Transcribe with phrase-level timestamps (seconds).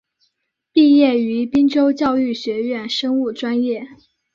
[0.71, 3.87] 毕业于滨州教育学院生物专业。